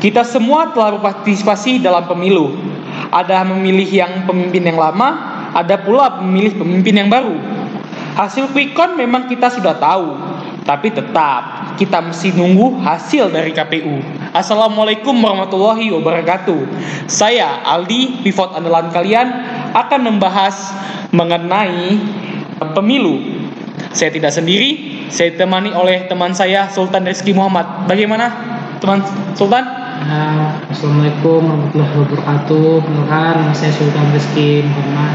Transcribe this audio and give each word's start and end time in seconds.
Kita 0.00 0.24
semua 0.24 0.72
telah 0.72 0.96
berpartisipasi 0.96 1.84
dalam 1.84 2.08
pemilu. 2.08 2.56
Ada 3.12 3.44
memilih 3.44 3.84
yang 3.84 4.24
pemimpin 4.24 4.64
yang 4.64 4.80
lama, 4.80 5.08
ada 5.52 5.76
pula 5.76 6.24
memilih 6.24 6.56
pemimpin 6.56 7.04
yang 7.04 7.12
baru. 7.12 7.36
Hasil 8.16 8.48
quick 8.56 8.72
count 8.72 8.96
memang 8.96 9.28
kita 9.28 9.52
sudah 9.52 9.76
tahu, 9.76 10.16
tapi 10.64 10.88
tetap 10.88 11.76
kita 11.76 12.00
mesti 12.00 12.32
nunggu 12.32 12.80
hasil 12.80 13.28
dari 13.28 13.52
KPU. 13.52 14.00
Assalamualaikum 14.32 15.12
warahmatullahi 15.20 15.92
wabarakatuh. 15.92 16.60
Saya 17.04 17.60
Aldi, 17.64 18.24
pivot 18.24 18.56
andalan 18.56 18.88
kalian 18.88 19.28
akan 19.76 20.00
membahas 20.00 20.72
mengenai 21.12 22.00
pemilu. 22.72 23.20
Saya 23.92 24.14
tidak 24.14 24.32
sendiri, 24.32 25.02
saya 25.12 25.34
ditemani 25.34 25.74
oleh 25.74 26.06
teman 26.08 26.32
saya 26.32 26.70
Sultan 26.70 27.04
Rizky 27.04 27.34
Muhammad. 27.34 27.84
Bagaimana 27.84 28.30
teman 28.80 29.02
Sultan? 29.34 29.79
Assalamualaikum 30.00 31.44
warahmatullahi 31.44 31.92
wabarakatuh. 31.92 32.68
Perkenalkan, 32.88 33.34
nama 33.36 33.52
saya 33.52 33.68
Sultan 33.76 34.08
Rizky 34.16 34.64
Muhammad. 34.64 35.12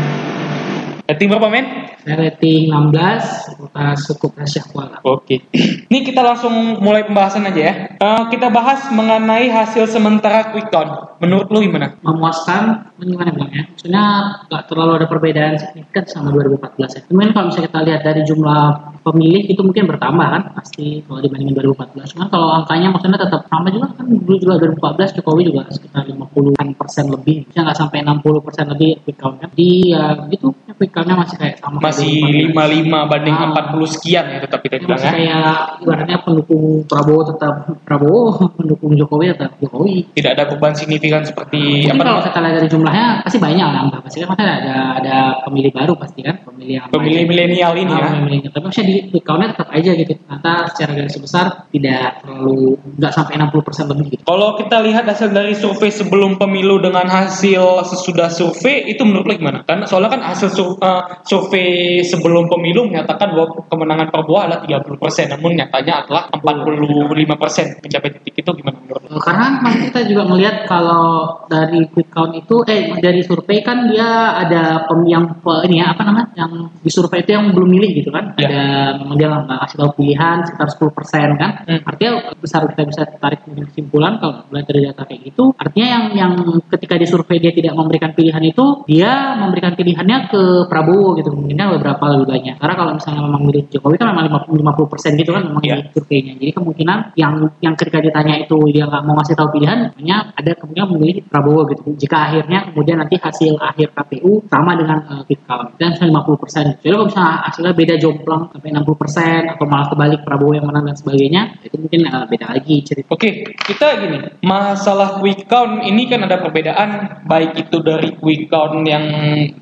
Rating 1.09 1.25
berapa 1.33 1.49
men? 1.49 1.65
Saya 2.05 2.21
rating 2.21 2.69
16, 2.69 3.57
kota 3.57 3.97
Sukup 3.97 4.37
Asia 4.37 4.61
Kuala. 4.61 5.01
Oke. 5.01 5.41
Ini 5.89 6.05
kita 6.05 6.21
langsung 6.21 6.77
mulai 6.85 7.01
pembahasan 7.01 7.49
aja 7.49 7.61
ya. 7.65 7.73
Uh, 7.97 8.29
kita 8.29 8.53
bahas 8.53 8.85
mengenai 8.93 9.49
hasil 9.49 9.89
sementara 9.89 10.53
quick 10.53 10.69
count. 10.69 11.17
Menurut 11.17 11.49
lu 11.49 11.65
gimana? 11.65 11.97
Memuaskan, 12.05 12.93
gimana 13.01 13.33
bang 13.33 13.49
ya? 13.57 13.63
Maksudnya 13.65 14.05
nggak 14.53 14.63
terlalu 14.69 14.91
ada 15.01 15.07
perbedaan 15.09 15.57
signifikan 15.57 16.05
sama 16.05 16.29
2014 16.29 16.93
ya. 16.93 17.01
Cuman 17.09 17.33
kalau 17.33 17.45
misalnya 17.49 17.69
kita 17.73 17.81
lihat 17.89 18.01
dari 18.05 18.21
jumlah 18.21 18.63
pemilih 19.05 19.45
itu 19.45 19.61
mungkin 19.61 19.85
bertambah 19.85 20.27
kan 20.33 20.41
pasti 20.57 21.05
kalau 21.05 21.21
dibandingin 21.21 21.53
2014 21.53 22.17
cuman 22.17 22.27
kalau 22.33 22.49
angkanya 22.57 22.89
maksudnya 22.89 23.21
tetap 23.21 23.45
sama 23.45 23.69
juga 23.69 23.93
kan 23.93 24.05
dulu 24.09 24.37
juga 24.41 24.53
2014 24.57 25.21
Jokowi 25.21 25.41
juga 25.53 25.61
sekitar 25.69 26.09
50 26.09 26.73
persen 26.73 27.05
lebih. 27.13 27.45
Bisa 27.45 27.61
nggak 27.61 27.77
sampai 27.77 28.01
60 28.01 28.45
persen 28.45 28.65
lebih 28.73 28.89
quick 29.05 29.17
count 29.21 29.37
kan 29.37 29.49
di 29.53 29.93
ya 29.93 30.25
gitu 30.33 30.49
quick 30.75 30.91
countnya 30.91 31.15
masih 31.15 31.35
kayak 31.39 31.55
sama 31.61 31.77
masih 31.79 32.49
55 32.51 33.11
banding 33.11 33.35
ah, 33.37 33.77
40 33.77 33.93
sekian 33.95 34.25
ya 34.27 34.39
tetap 34.43 34.59
kita 34.65 34.75
bilang 34.83 34.99
ya. 34.99 35.11
kayak 35.13 35.55
ibaratnya 35.85 36.17
pendukung 36.19 36.65
Prabowo 36.89 37.21
tetap 37.29 37.53
Prabowo 37.85 38.21
pendukung 38.57 38.91
Jokowi 38.97 39.37
tetap 39.37 39.53
Jokowi. 39.61 40.09
Tidak 40.17 40.31
ada 40.33 40.43
beban 40.49 40.73
signifikan 40.73 41.21
seperti 41.23 41.87
Mungkin 41.87 42.01
apa 42.01 42.03
kalau 42.09 42.21
kita 42.25 42.39
lihat 42.41 42.55
dari 42.57 42.69
jumlahnya 42.73 43.05
pasti 43.21 43.37
banyak 43.37 43.67
lah 43.69 44.01
pasti 44.01 44.17
kan 44.25 44.35
ada 44.35 44.99
ada 44.99 45.17
pemilih 45.45 45.71
baru 45.71 45.93
pasti 45.93 46.19
kan 46.25 46.35
pemilih 46.65 46.89
pemilih 46.89 47.23
milenial 47.29 47.73
ini 47.77 47.93
ah, 47.93 48.25
ya 48.27 48.49
tapi 48.51 48.63
maksudnya 48.71 48.87
di 48.87 48.95
quick 49.11 49.25
countnya 49.25 49.53
tetap 49.53 49.69
aja 49.71 49.91
gitu. 49.93 50.11
Ternyata 50.15 50.53
secara 50.73 50.91
garis 50.95 51.17
besar 51.19 51.45
tidak 51.69 52.23
terlalu 52.23 52.79
nggak 52.97 53.11
sampai 53.13 53.33
60% 53.39 53.91
lebih 53.91 54.05
gitu. 54.15 54.21
Kalau 54.25 54.49
kita 54.57 54.77
lihat 54.83 55.03
hasil 55.05 55.29
dari 55.31 55.53
survei 55.53 55.91
sebelum 55.91 56.39
pemilu 56.39 56.79
dengan 56.79 57.05
hasil 57.07 57.85
sesudah 57.85 58.31
survei 58.31 58.87
itu 58.89 59.03
menurut 59.03 59.27
lo 59.27 59.33
gimana? 59.35 59.59
Kan 59.67 59.85
soalnya 59.85 60.17
kan 60.17 60.21
hasil 60.23 60.49
uh, 60.55 61.03
survei 61.27 62.01
sebelum 62.01 62.47
pemilu 62.47 62.89
menyatakan 62.89 63.35
bahwa 63.35 63.65
kemenangan 63.67 64.07
Prabowo 64.11 64.39
adalah 64.41 64.63
30% 64.63 65.35
namun 65.35 65.59
nyatanya 65.59 65.93
adalah 66.07 66.23
45% 66.31 67.83
mencapai 67.83 68.09
titik 68.19 68.35
itu 68.39 68.51
gimana 68.55 68.77
menurut 68.81 69.03
lo? 69.11 69.19
karena 69.19 69.59
kita 69.89 69.99
juga 70.07 70.23
melihat 70.29 70.55
kalau 70.69 71.39
dari 71.49 71.87
quick 71.91 72.11
count 72.13 72.31
itu 72.35 72.61
eh 72.69 72.95
dari 72.99 73.21
survei 73.25 73.59
kan 73.65 73.89
dia 73.89 74.37
ada 74.45 74.85
pem 74.87 75.01
yang 75.07 75.25
ini 75.67 75.81
ya 75.81 75.91
apa 75.91 76.01
namanya 76.05 76.27
yang 76.37 76.51
di 76.81 76.91
survei 76.91 77.21
itu 77.23 77.31
yang 77.35 77.51
belum 77.51 77.69
milih 77.69 77.91
gitu 78.03 78.09
kan. 78.13 78.33
Ya. 78.39 78.47
ada 78.47 78.63
memang 79.01 79.15
dia 79.17 79.27
nggak 79.31 79.59
kasih 79.67 79.77
tahu 79.81 79.91
pilihan 79.99 80.37
sekitar 80.47 80.67
10 80.71 80.97
persen 80.97 81.27
kan. 81.39 81.51
Hmm. 81.65 81.81
artinya 81.85 82.11
besar 82.37 82.61
kita 82.69 82.83
bisa 82.87 83.01
tarik 83.17 83.41
kesimpulan 83.45 84.21
kalau 84.21 84.45
mulai 84.49 84.63
dari 84.65 84.79
data 84.85 85.03
kayak 85.07 85.21
gitu. 85.31 85.53
Artinya 85.57 85.87
yang 85.87 86.03
yang 86.15 86.31
ketika 86.71 86.95
di 86.99 87.07
survei 87.07 87.37
dia 87.41 87.51
tidak 87.51 87.73
memberikan 87.73 88.11
pilihan 88.13 88.43
itu 88.43 88.85
dia 88.85 89.35
memberikan 89.39 89.73
pilihannya 89.73 90.17
ke 90.29 90.41
Prabowo 90.69 91.17
gitu. 91.19 91.33
Mungkin 91.33 91.57
beberapa 91.79 92.03
lebih 92.15 92.27
banyak. 92.29 92.55
Karena 92.61 92.75
kalau 92.75 92.91
misalnya 92.95 93.21
memang 93.25 93.41
milih 93.45 93.63
Jokowi 93.71 93.95
kan 93.97 94.07
memang 94.13 94.45
50 94.47 94.91
persen 94.91 95.11
gitu 95.19 95.31
kan 95.35 95.43
memang 95.47 95.63
yeah. 95.63 95.81
di 95.81 95.91
surveinya. 95.91 96.33
Jadi 96.37 96.51
kemungkinan 96.55 96.97
yang 97.19 97.33
yang 97.59 97.73
ketika 97.75 97.99
ditanya 97.99 98.35
itu 98.39 98.57
dia 98.71 98.85
nggak 98.87 99.03
mau 99.03 99.15
ngasih 99.19 99.35
tahu 99.35 99.49
pilihan 99.55 99.91
hanya 99.97 100.31
ada 100.35 100.51
kemungkinan 100.57 100.87
memilih 100.95 101.15
Prabowo 101.27 101.67
gitu. 101.71 101.95
Jika 101.95 102.17
akhirnya 102.31 102.71
kemudian 102.71 102.97
nanti 103.01 103.15
hasil 103.19 103.57
akhir 103.59 103.91
KPU 103.95 104.45
sama 104.47 104.77
dengan 104.77 105.03
uh, 105.07 105.21
quick 105.25 105.43
count 105.47 105.75
dan 105.79 105.95
50 105.95 106.11
persen 106.45 106.77
jadi 106.79 106.93
kalau 106.93 107.09
misalnya 107.09 107.33
hasilnya 107.49 107.73
beda 107.73 107.95
jomplang 107.97 108.41
sampai 108.53 108.69
60 108.69 109.01
persen 109.01 109.41
atau 109.49 109.65
malah 109.65 109.87
kebalik 109.89 110.21
Prabowo 110.21 110.53
yang 110.53 110.67
menang 110.69 110.85
dan 110.91 110.97
sebagainya 110.97 111.41
itu 111.63 111.75
mungkin 111.81 112.01
uh, 112.09 112.25
beda 112.27 112.45
lagi 112.51 112.75
cerita. 112.83 113.07
Oke, 113.09 113.55
kita 113.55 113.87
gini, 114.01 114.17
masalah 114.43 115.17
quick 115.21 115.47
count 115.47 115.81
ini 115.85 116.05
kan 116.05 116.25
ada 116.27 116.41
perbedaan 116.41 117.21
baik 117.25 117.57
itu 117.57 117.77
dari 117.81 118.13
quick 118.19 118.51
count 118.51 118.83
yang 118.83 119.05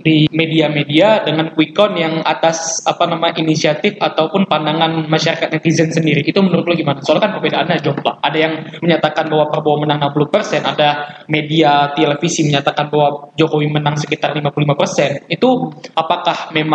di 0.01 0.25
media-media 0.33 1.23
dengan 1.23 1.53
quick 1.53 1.77
count 1.77 1.95
yang 1.95 2.23
atas 2.25 2.81
apa 2.89 3.05
nama 3.05 3.29
inisiatif 3.37 3.99
ataupun 4.01 4.49
pandangan 4.49 5.05
masyarakat 5.05 5.53
netizen 5.53 5.93
sendiri. 5.93 6.25
Itu 6.25 6.41
menurut 6.41 6.65
lo 6.65 6.73
gimana? 6.73 6.99
Soalnya 7.05 7.29
kan 7.29 7.31
perbedaannya 7.39 7.77
jomplang. 7.85 8.17
Ada 8.19 8.37
yang 8.37 8.53
menyatakan 8.81 9.29
bahwa 9.29 9.45
Prabowo 9.53 9.85
menang 9.85 10.01
60 10.11 10.33
persen, 10.33 10.61
ada 10.65 11.21
media 11.29 11.93
televisi 11.93 12.43
menyatakan 12.47 12.89
bahwa 12.89 13.31
Jokowi 13.37 13.69
menang 13.69 13.95
sekitar 13.95 14.33
55 14.33 14.79
persen. 14.79 15.11
Itu 15.29 15.71
apakah 15.93 16.51
memang 16.55 16.72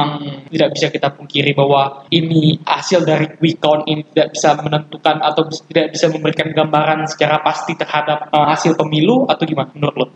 tidak 0.52 0.68
bisa 0.76 0.86
kita 0.92 1.08
pungkiri 1.14 1.52
bahwa 1.56 2.04
ini 2.12 2.60
hasil 2.62 3.02
dari 3.06 3.26
quick 3.38 3.58
count 3.62 3.86
ini 3.88 4.04
tidak 4.12 4.36
bisa 4.36 4.58
menentukan 4.60 5.16
atau 5.24 5.42
tidak 5.70 5.96
bisa 5.96 6.06
memberikan 6.12 6.48
gambaran 6.52 7.08
secara 7.08 7.40
pasti 7.40 7.72
terhadap 7.74 8.28
uh, 8.30 8.46
hasil 8.50 8.76
pemilu 8.76 9.24
atau 9.26 9.44
gimana 9.46 9.70
menurut 9.72 9.96
lo? 9.96 10.06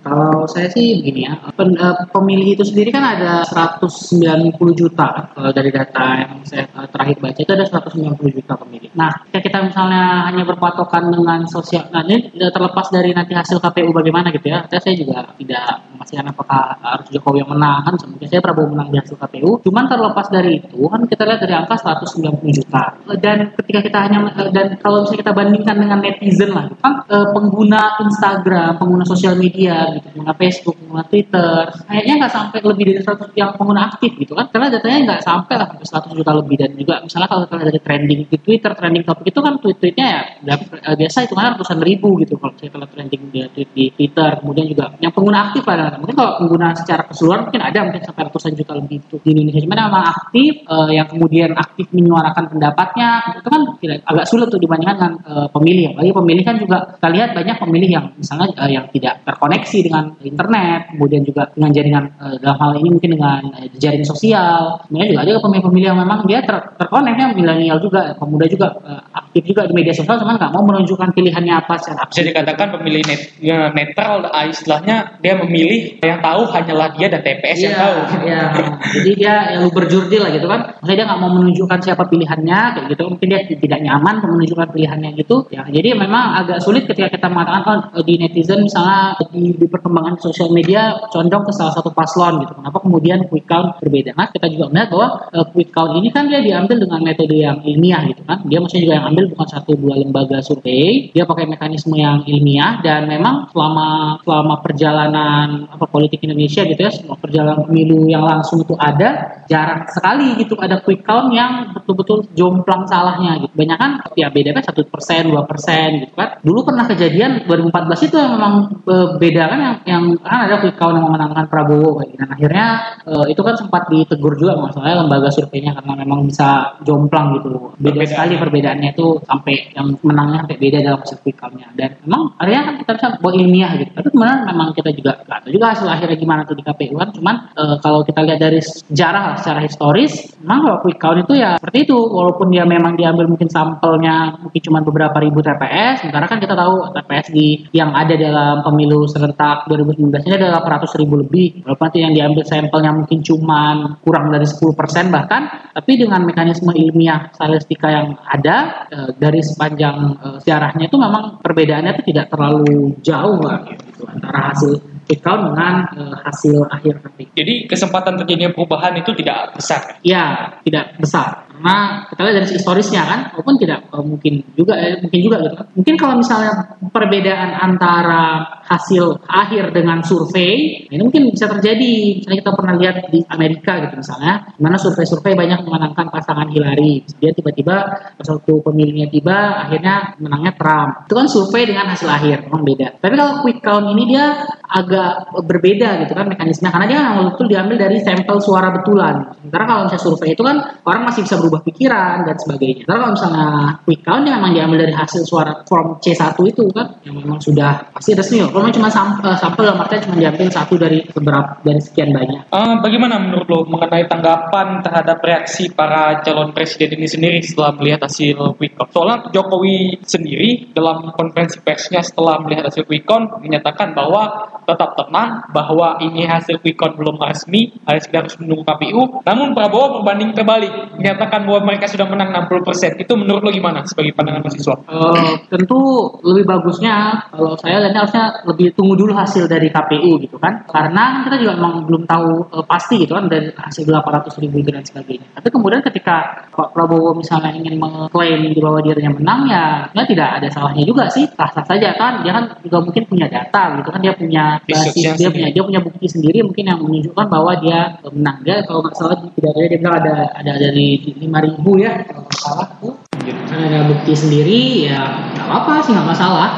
Kalau 0.00 0.48
saya 0.48 0.72
sih 0.72 1.02
begini 1.02 1.28
ya, 1.28 1.34
pen, 1.52 1.76
uh, 1.76 2.08
pemilih 2.08 2.56
itu 2.56 2.64
sendiri 2.64 2.88
kan 2.88 3.04
ada 3.18 3.44
190 3.44 4.56
juta 4.72 5.28
kalau 5.36 5.50
dari 5.52 5.68
data 5.68 6.04
yang 6.24 6.32
saya 6.46 6.64
uh, 6.72 6.88
terakhir 6.88 7.20
baca 7.20 7.40
itu 7.40 7.52
ada 7.52 7.66
190 7.68 8.38
juta 8.40 8.54
pemilih. 8.56 8.90
Nah, 8.96 9.12
ketika 9.28 9.50
kita 9.50 9.58
misalnya 9.66 10.30
hanya 10.30 10.46
berpatokan 10.46 11.10
dengan 11.10 11.42
sosial, 11.50 11.90
nah 11.90 12.06
ini 12.06 12.30
terlepas 12.38 12.86
dari 12.94 13.10
nanti 13.10 13.34
hasil 13.34 13.58
KPU 13.58 13.90
bagaimana 13.90 14.30
gitu 14.30 14.46
ya, 14.46 14.62
saya 14.70 14.94
juga 14.94 15.26
tidak 15.36 15.89
memastikan 16.00 16.32
apakah 16.32 16.80
harus 16.80 17.12
Jokowi 17.12 17.44
yang 17.44 17.52
menang 17.52 17.84
kan, 17.84 17.94
saya 18.24 18.40
Prabowo 18.40 18.72
menang 18.72 18.88
di 18.88 18.96
hasil 18.96 19.20
KPU. 19.20 19.60
Cuman 19.60 19.84
terlepas 19.84 20.32
dari 20.32 20.56
itu 20.56 20.80
kan 20.88 21.04
kita 21.04 21.28
lihat 21.28 21.44
dari 21.44 21.52
angka 21.52 21.76
190 21.76 22.40
juta. 22.56 22.96
Dan 23.20 23.52
ketika 23.52 23.84
kita 23.84 23.98
hanya 24.08 24.32
dan 24.48 24.80
kalau 24.80 25.04
misalnya 25.04 25.28
kita 25.28 25.32
bandingkan 25.36 25.76
dengan 25.76 26.00
netizen 26.00 26.56
lah, 26.56 26.72
kan 26.80 27.04
e, 27.04 27.16
pengguna 27.36 28.00
Instagram, 28.00 28.80
pengguna 28.80 29.04
sosial 29.04 29.36
media 29.36 29.92
gitu, 29.92 30.08
pengguna 30.16 30.32
Facebook, 30.40 30.80
pengguna 30.80 31.04
Twitter, 31.04 31.60
kayaknya 31.84 32.14
nggak 32.24 32.32
sampai 32.32 32.58
lebih 32.64 32.84
dari 32.88 33.00
100 33.04 33.36
yang 33.36 33.50
pengguna 33.60 33.80
aktif 33.92 34.16
gitu 34.16 34.32
kan. 34.32 34.48
Karena 34.48 34.72
datanya 34.72 34.98
nggak 35.04 35.20
sampai 35.20 35.54
lah 35.60 35.66
sampai 35.68 35.84
100 35.84 36.16
juta 36.16 36.32
lebih 36.32 36.56
dan 36.56 36.70
juga 36.80 36.94
misalnya 37.04 37.28
kalau 37.28 37.44
kita 37.44 37.54
lihat 37.60 37.68
dari 37.68 37.80
trending 37.84 38.20
di 38.24 38.38
Twitter, 38.40 38.72
trending 38.72 39.04
topik 39.04 39.28
itu 39.28 39.40
kan 39.44 39.54
tweet-tweetnya 39.60 40.06
ya 40.08 40.20
e, 40.48 40.90
biasa 40.96 41.28
itu 41.28 41.36
kan 41.36 41.52
ratusan 41.52 41.78
ribu 41.84 42.16
gitu 42.24 42.40
kalau 42.40 42.56
kita 42.56 42.80
lihat 42.80 42.92
trending 42.96 43.22
di 43.28 43.84
Twitter, 43.92 44.40
kemudian 44.40 44.64
juga 44.64 44.96
yang 45.04 45.12
pengguna 45.12 45.52
aktif 45.52 45.68
lah. 45.68 45.89
Mungkin 45.98 46.14
kalau 46.14 46.32
pengguna 46.38 46.76
secara 46.76 47.02
keseluruhan 47.08 47.48
mungkin 47.48 47.62
ada 47.64 47.78
mungkin 47.82 48.02
sampai 48.04 48.22
ratusan 48.28 48.52
juta 48.54 48.72
lebih 48.78 49.02
itu 49.02 49.16
di 49.24 49.28
Indonesia. 49.34 49.60
Cuma 49.64 49.74
memang 49.80 50.04
aktif 50.06 50.52
uh, 50.68 50.90
yang 50.92 51.06
kemudian 51.10 51.50
aktif 51.56 51.90
menyuarakan 51.90 52.44
pendapatnya 52.52 53.08
itu 53.40 53.48
kan 53.48 53.62
tidak, 53.80 53.96
agak 54.06 54.26
sulit 54.28 54.46
tuh 54.52 54.60
dibandingkan 54.60 54.96
dengan 55.00 55.12
uh, 55.26 55.48
pemilih. 55.50 55.96
Apalagi 55.96 56.12
pemilih 56.12 56.42
kan 56.44 56.56
juga 56.60 56.76
kita 57.00 57.08
lihat 57.10 57.30
banyak 57.34 57.56
pemilih 57.58 57.90
yang 57.90 58.06
misalnya 58.14 58.46
uh, 58.60 58.70
yang 58.70 58.84
tidak 58.92 59.14
terkoneksi 59.24 59.78
dengan 59.80 60.04
internet, 60.20 60.80
kemudian 60.94 61.22
juga 61.24 61.42
dengan 61.56 61.70
jaringan 61.72 62.04
uh, 62.20 62.36
dalam 62.38 62.56
hal 62.60 62.70
ini 62.78 62.88
mungkin 62.92 63.10
dengan 63.16 63.40
uh, 63.56 63.66
jaring 63.80 64.04
sosial. 64.04 64.78
Kemudian 64.86 65.16
juga 65.16 65.20
ada 65.24 65.32
pemilih-pemilih 65.40 65.88
yang 65.90 66.00
memang 66.00 66.28
dia 66.28 66.44
ter 66.44 66.56
terkonek 66.76 67.16
ya 67.16 67.26
milenial 67.32 67.78
juga, 67.80 68.12
pemuda 68.18 68.44
juga 68.46 68.76
uh, 68.84 69.02
aktif 69.30 69.54
juga 69.54 69.70
di 69.70 69.74
media 69.78 69.94
sosial, 69.94 70.18
cuman 70.18 70.34
nggak 70.34 70.50
mau 70.50 70.66
menunjukkan 70.66 71.14
pilihannya 71.14 71.54
apa 71.54 71.78
secara 71.78 72.10
Bisa 72.10 72.26
dikatakan 72.26 72.66
pemilih 72.74 73.02
net, 73.06 73.22
ya, 73.38 73.70
netral, 73.70 74.26
istilahnya 74.50 75.22
dia 75.22 75.38
memilih 75.38 76.02
yang 76.02 76.18
tahu 76.18 76.50
hanyalah 76.50 76.88
dia 76.98 77.06
dan 77.06 77.22
TPS 77.22 77.58
yeah, 77.58 77.62
yang 77.62 77.70
iya, 77.70 77.80
tahu. 77.80 77.98
Iya. 78.26 78.42
Jadi 78.90 79.10
dia 79.14 79.34
yang 79.54 79.64
berjurdil 79.70 80.20
lah 80.26 80.30
gitu 80.34 80.46
kan. 80.50 80.60
Maksudnya 80.82 80.98
dia 80.98 81.06
nggak 81.06 81.20
mau 81.22 81.30
menunjukkan 81.30 81.78
siapa 81.86 82.04
pilihannya 82.10 82.60
kayak 82.74 82.86
gitu. 82.90 83.02
Mungkin 83.06 83.26
dia 83.30 83.40
tidak 83.46 83.80
nyaman 83.86 84.14
menunjukkan 84.24 84.68
pilihannya 84.74 85.10
gitu. 85.20 85.46
Ya 85.54 85.62
jadi 85.68 85.94
memang 85.94 86.42
agak 86.42 86.58
sulit 86.64 86.88
ketika 86.90 87.12
kita 87.12 87.26
mengatakan 87.30 87.94
oh, 87.94 88.04
di 88.04 88.18
netizen 88.18 88.66
misalnya 88.66 89.14
di, 89.30 89.54
di 89.54 89.66
perkembangan 89.70 90.18
sosial 90.18 90.50
media 90.50 90.96
condong 91.12 91.46
ke 91.46 91.52
salah 91.54 91.74
satu 91.76 91.94
paslon 91.94 92.42
gitu. 92.42 92.52
Kenapa 92.56 92.78
kemudian 92.82 93.28
quick 93.30 93.46
count 93.46 93.78
berbeda? 93.78 94.16
Nah 94.16 94.26
kita 94.32 94.50
juga 94.50 94.72
melihat 94.72 94.88
bahwa 94.90 95.08
uh, 95.36 95.46
quick 95.52 95.70
count 95.70 95.94
ini 96.00 96.08
kan 96.10 96.26
dia 96.26 96.40
diambil 96.42 96.82
dengan 96.82 97.00
metode 97.04 97.36
yang 97.36 97.60
ilmiah 97.62 98.02
gitu 98.10 98.22
kan. 98.24 98.42
Dia 98.48 98.58
maksudnya 98.58 98.82
juga 98.88 98.94
yang 98.98 99.06
ambil 99.12 99.19
diambil 99.20 99.36
bukan 99.36 99.48
satu 99.52 99.70
dua 99.76 99.94
lembaga 100.00 100.40
survei, 100.40 101.12
dia 101.12 101.28
pakai 101.28 101.44
mekanisme 101.44 101.92
yang 101.96 102.24
ilmiah 102.24 102.80
dan 102.80 103.04
memang 103.04 103.52
selama 103.52 104.16
selama 104.24 104.54
perjalanan 104.64 105.68
apa 105.68 105.84
politik 105.84 106.24
Indonesia 106.24 106.64
gitu 106.64 106.80
ya, 106.80 106.88
semua 106.88 107.20
perjalanan 107.20 107.68
pemilu 107.68 108.08
yang 108.08 108.24
langsung 108.24 108.64
itu 108.64 108.72
ada, 108.80 109.44
jarang 109.44 109.84
sekali 109.92 110.40
gitu 110.40 110.56
ada 110.56 110.80
quick 110.80 111.04
count 111.04 111.34
yang 111.36 111.76
betul-betul 111.76 112.24
jomplang 112.32 112.88
salahnya 112.88 113.44
gitu. 113.44 113.52
Banyak 113.52 113.76
kan 113.76 113.90
ya 114.16 114.32
beda 114.32 114.56
kan 114.56 114.64
satu 114.64 114.88
persen, 114.88 115.28
dua 115.28 115.44
persen 115.44 116.08
gitu 116.08 116.14
kan. 116.16 116.40
Dulu 116.40 116.64
pernah 116.64 116.88
kejadian 116.88 117.44
2014 117.44 118.06
itu 118.08 118.16
yang 118.16 118.32
memang 118.40 118.54
e, 118.88 118.94
beda 119.20 119.42
kan 119.50 119.58
yang, 119.60 119.76
yang 119.84 120.02
kan 120.24 120.48
ada 120.48 120.62
quick 120.64 120.80
count 120.80 120.96
yang 120.96 121.04
memenangkan 121.04 121.44
Prabowo 121.50 122.00
kayak 122.00 122.08
gitu. 122.14 122.18
Dan 122.20 122.28
akhirnya 122.32 122.66
e, 123.04 123.14
itu 123.32 123.40
kan 123.44 123.54
sempat 123.56 123.82
ditegur 123.92 124.36
juga 124.38 124.56
masalahnya 124.56 125.04
lembaga 125.04 125.28
surveinya 125.32 125.72
karena 125.76 125.92
memang 126.06 126.24
bisa 126.24 126.78
jomplang 126.86 127.40
gitu. 127.40 127.74
Beda 127.80 128.00
Perbedaan. 128.00 128.10
sekali 128.10 128.34
perbedaannya 128.38 128.90
itu 128.94 129.09
sampai 129.24 129.72
yang 129.74 129.96
menangnya 130.04 130.46
sampai 130.46 130.58
beda 130.60 130.78
dalam 130.84 131.00
countnya. 131.02 131.68
Dan 131.74 131.90
memang 132.06 132.22
akhirnya 132.36 132.62
kan 132.66 132.74
kita 132.84 132.92
bisa 132.96 133.08
buat 133.22 133.34
ilmiah 133.34 133.72
gitu. 133.80 133.90
Tapi 133.96 134.06
sebenarnya 134.12 134.38
memang 134.52 134.68
kita 134.76 134.90
juga 134.94 135.12
nggak 135.26 135.40
juga 135.50 135.66
hasil 135.74 135.86
akhirnya 135.88 136.16
gimana 136.20 136.40
tuh 136.46 136.56
di 136.58 136.64
KPU 136.64 136.94
kan. 136.98 137.08
Cuman 137.14 137.34
e, 137.56 137.64
kalau 137.80 138.00
kita 138.04 138.20
lihat 138.22 138.40
dari 138.40 138.60
sejarah 138.60 139.40
secara 139.40 139.60
historis, 139.64 140.12
memang 140.42 140.58
kalau 140.66 140.78
quick 140.84 140.98
count 141.00 141.18
itu 141.24 141.34
ya 141.38 141.56
seperti 141.56 141.88
itu. 141.88 141.96
Walaupun 141.96 142.52
dia 142.52 142.64
memang 142.66 142.94
diambil 142.94 143.26
mungkin 143.26 143.48
sampelnya 143.48 144.36
mungkin 144.38 144.60
cuma 144.60 144.78
beberapa 144.84 145.16
ribu 145.18 145.40
TPS, 145.40 146.04
sementara 146.04 146.26
kan 146.28 146.38
kita 146.38 146.54
tahu 146.54 146.92
TPS 146.94 147.26
di 147.32 147.46
yang 147.74 147.94
ada 147.96 148.14
dalam 148.14 148.62
pemilu 148.62 149.08
serentak 149.08 149.66
2019 149.66 150.26
ini 150.26 150.34
adalah 150.36 150.62
800 150.62 151.00
ribu 151.00 151.14
lebih. 151.20 151.64
Walaupun 151.64 151.84
nanti 151.90 151.98
yang 152.04 152.14
diambil 152.14 152.44
sampelnya 152.46 152.92
mungkin 152.92 153.18
cuma 153.24 153.60
kurang 154.04 154.30
dari 154.30 154.46
10% 154.46 154.76
bahkan, 155.10 155.70
tapi 155.74 155.98
dengan 155.98 156.22
mekanisme 156.22 156.70
ilmiah 156.74 157.32
statistika 157.32 157.88
yang 157.88 158.06
ada 158.28 158.86
e, 158.90 158.98
dari 159.16 159.40
sepanjang 159.40 159.96
e, 160.18 160.26
sejarahnya 160.44 160.84
itu 160.88 160.96
memang 160.96 161.38
perbedaannya 161.40 161.92
itu 161.98 162.02
tidak 162.14 162.26
terlalu 162.32 162.94
jauh 163.00 163.38
lah 163.40 163.64
gitu 163.68 164.04
antara 164.06 164.52
hasil 164.52 164.72
quick 165.10 165.26
count 165.26 165.50
dengan 165.50 165.90
e, 165.90 166.02
hasil 166.22 166.70
akhir 166.70 167.02
nanti. 167.02 167.26
Jadi 167.34 167.66
kesempatan 167.66 168.22
terjadinya 168.22 168.54
perubahan 168.54 168.94
itu 168.94 169.10
tidak 169.18 169.58
besar? 169.58 169.98
Ya, 170.06 170.54
tidak 170.62 170.94
besar 171.02 171.50
karena 171.60 172.08
kita 172.08 172.20
lihat 172.24 172.36
dari 172.40 172.48
historisnya 172.56 173.02
kan 173.04 173.20
walaupun 173.36 173.56
tidak 173.60 173.84
uh, 173.92 174.00
mungkin 174.00 174.40
juga 174.56 174.80
eh, 174.80 174.96
mungkin 175.04 175.20
juga 175.20 175.36
gitu 175.44 175.54
kan. 175.60 175.66
mungkin 175.76 175.94
kalau 176.00 176.14
misalnya 176.16 176.52
perbedaan 176.88 177.50
antara 177.52 178.24
hasil 178.64 179.20
akhir 179.28 179.76
dengan 179.76 180.00
survei 180.00 180.88
ini 180.88 181.02
mungkin 181.04 181.28
bisa 181.28 181.52
terjadi 181.52 182.24
misalnya 182.24 182.38
kita 182.40 182.52
pernah 182.56 182.74
lihat 182.80 182.96
di 183.12 183.20
Amerika 183.28 183.76
gitu 183.76 184.00
misalnya 184.00 184.48
mana 184.56 184.80
survei-survei 184.80 185.36
banyak 185.36 185.60
memenangkan 185.68 186.08
pasangan 186.08 186.48
Hillary 186.48 187.04
dia 187.20 187.36
tiba-tiba 187.36 187.76
pas 188.16 188.28
waktu 188.32 188.52
pemilihnya 188.64 189.12
tiba 189.12 189.68
akhirnya 189.68 190.16
menangnya 190.16 190.56
Trump 190.56 191.04
itu 191.04 191.12
kan 191.12 191.28
survei 191.28 191.68
dengan 191.68 191.92
hasil 191.92 192.08
akhir 192.08 192.48
memang 192.48 192.64
beda 192.64 192.88
tapi 193.04 193.14
kalau 193.20 193.44
quick 193.44 193.60
count 193.60 193.84
ini 193.92 194.16
dia 194.16 194.48
agak 194.70 195.34
berbeda 195.46 196.06
gitu 196.06 196.12
kan 196.14 196.26
mekanisme 196.30 196.70
karena 196.70 196.86
dia 196.86 196.98
kan 197.02 197.12
betul 197.34 197.46
diambil 197.50 197.76
dari 197.76 197.98
sampel 198.02 198.38
suara 198.38 198.70
betulan 198.70 199.34
sementara 199.40 199.64
kalau 199.66 199.82
misalnya 199.86 200.04
survei 200.04 200.30
itu 200.32 200.42
kan 200.46 200.56
orang 200.86 201.02
masih 201.06 201.20
bisa 201.26 201.36
berubah 201.38 201.60
pikiran 201.66 202.16
dan 202.26 202.36
sebagainya. 202.38 202.82
Karena 202.86 202.98
kalau 203.02 203.12
misalnya 203.14 203.46
quick 203.84 204.00
count 204.06 204.24
yang 204.26 204.36
memang 204.40 204.52
diambil 204.54 204.78
dari 204.86 204.94
hasil 204.94 205.22
suara 205.26 205.52
form 205.66 205.98
C1 205.98 206.36
itu 206.46 206.64
kan 206.70 206.86
yang 207.02 207.16
memang 207.18 207.38
sudah 207.42 207.90
pasti 207.94 208.14
resmi. 208.14 208.42
Kalau 208.46 208.70
cuma 208.70 208.88
sampel, 208.90 209.26
uh, 209.26 209.38
sampel 209.38 209.62
dalam 209.66 209.82
cuma 209.82 210.16
diambil 210.16 210.46
satu 210.50 210.74
dari 210.78 211.02
beberapa 211.10 211.58
dari 211.66 211.80
sekian 211.82 212.10
banyak. 212.14 212.50
Uh, 212.50 212.78
bagaimana 212.78 213.18
menurut 213.18 213.46
lo 213.50 213.60
mengenai 213.66 214.06
tanggapan 214.06 214.80
terhadap 214.86 215.18
reaksi 215.22 215.70
para 215.72 216.22
calon 216.22 216.54
presiden 216.54 216.98
ini 216.98 217.08
sendiri 217.08 217.38
setelah 217.42 217.74
melihat 217.76 218.06
hasil 218.06 218.56
quick 218.56 218.78
count? 218.78 218.90
Soalnya 218.94 219.16
Jokowi 219.34 220.00
sendiri 220.04 220.70
dalam 220.74 221.10
konferensi 221.14 221.58
persnya 221.60 222.02
setelah 222.02 222.40
melihat 222.42 222.70
hasil 222.70 222.86
quick 222.86 223.06
count 223.06 223.40
menyatakan 223.40 223.92
bahwa 223.92 224.50
tetap 224.70 224.94
tenang 224.94 225.42
bahwa 225.50 225.98
ini 225.98 226.22
hasil 226.26 226.62
quick 226.62 226.78
count 226.78 226.94
belum 226.94 227.18
resmi, 227.18 227.74
harus 227.84 228.06
kita 228.06 228.26
harus 228.26 228.34
menunggu 228.38 228.62
KPU. 228.62 229.02
Namun 229.26 229.52
Prabowo 229.52 230.00
berbanding 230.00 230.30
terbalik 230.32 230.70
menyatakan 230.94 231.42
bahwa 231.44 231.60
mereka 231.66 231.90
sudah 231.90 232.06
menang 232.06 232.30
60%. 232.46 233.02
Itu 233.02 233.18
menurut 233.18 233.42
lo 233.42 233.50
gimana 233.50 233.82
sebagai 233.82 234.14
pandangan 234.14 234.46
mahasiswa? 234.46 234.76
Uh, 234.86 235.34
tentu 235.50 235.78
lebih 236.22 236.44
bagusnya 236.46 237.26
kalau 237.34 237.58
saya 237.58 237.82
lihatnya 237.82 238.06
harusnya 238.06 238.24
lebih 238.46 238.72
tunggu 238.78 238.94
dulu 238.94 239.12
hasil 239.16 239.50
dari 239.50 239.72
KPU 239.72 240.20
gitu 240.22 240.36
kan. 240.38 240.62
Karena 240.70 241.26
kita 241.26 241.36
juga 241.42 241.52
memang 241.58 241.84
belum 241.88 242.02
tahu 242.06 242.30
uh, 242.54 242.64
pasti 242.64 243.02
gitu 243.02 243.16
kan 243.16 243.26
dari 243.26 243.50
hasil 243.50 243.88
800 243.88 244.42
ribu 244.44 244.62
dan 244.70 244.84
sebagainya. 244.84 245.26
Tapi 245.34 245.48
kemudian 245.50 245.82
ketika 245.82 246.46
Pak 246.54 246.76
Prabowo 246.76 247.16
misalnya 247.16 247.50
ingin 247.56 247.80
mengklaim 247.80 248.52
di 248.52 248.60
bawah 248.60 248.84
dirinya 248.84 249.12
menang 249.16 249.40
ya, 249.48 249.64
ya 249.96 250.04
tidak 250.04 250.28
ada 250.38 250.48
salahnya 250.52 250.84
juga 250.84 251.08
sih. 251.08 251.24
Sah-sah 251.32 251.64
saja 251.64 251.96
kan. 251.96 252.20
Dia 252.22 252.32
kan 252.36 252.44
juga 252.60 252.78
mungkin 252.84 253.02
punya 253.08 253.26
data 253.26 253.80
gitu 253.80 253.88
kan. 253.88 254.00
Dia 254.04 254.12
punya 254.14 254.59
basis, 254.66 254.94
dia 255.16 255.30
punya 255.30 255.48
dia 255.52 255.62
punya 255.64 255.80
bukti 255.80 256.06
sendiri 256.08 256.44
mungkin 256.44 256.64
yang 256.66 256.78
menunjukkan 256.80 257.26
bahwa 257.30 257.52
dia 257.60 258.00
menang. 258.10 258.36
Dia 258.44 258.64
kalau 258.64 258.80
nggak 258.84 258.96
salah 258.96 259.16
di 259.20 259.28
pidatonya 259.36 259.68
dia 259.70 259.78
bilang 259.80 259.96
ada 260.00 260.14
ada 260.36 260.52
dari 260.56 260.88
lima 261.16 261.38
ribu 261.44 261.80
ya 261.80 262.04
kalau 262.04 262.22
nggak 262.26 262.40
salah 262.40 262.66
tuh. 262.80 262.94
Karena 263.20 263.64
ada 263.68 263.80
bukti 263.88 264.12
sendiri 264.16 264.60
ya 264.88 265.00
nggak 265.36 265.46
apa-apa 265.46 265.72
sih 265.84 265.92
nggak 265.92 266.08
masalah. 266.08 266.48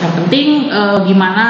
Yang 0.00 0.12
penting 0.24 0.48
e, 0.72 0.82
gimana 1.06 1.46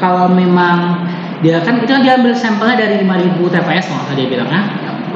kalau 0.00 0.32
memang 0.32 1.04
dia 1.44 1.60
kan 1.60 1.80
itu 1.80 1.88
kan 1.88 2.00
dia 2.04 2.16
ambil 2.16 2.32
sampelnya 2.36 2.76
dari 2.76 3.04
5000 3.04 3.36
TPS 3.36 3.84
kalau 3.88 4.14
dia 4.16 4.26
bilang 4.28 4.48
ya. 4.48 4.62